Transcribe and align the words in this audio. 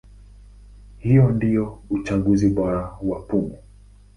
Hii 0.97 1.17
ndio 1.17 1.77
uchunguzi 1.89 2.49
bora 2.49 2.97
wa 3.03 3.21
pumu. 3.21 3.57